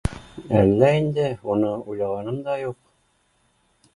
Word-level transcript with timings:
Әллә 0.59 0.87
инде 1.01 1.25
уны 1.55 1.69
уйлағаным 1.93 2.39
да 2.49 2.55
юҡ 2.65 2.79